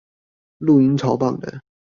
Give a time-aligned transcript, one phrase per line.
[0.57, 1.61] 錄音超棒的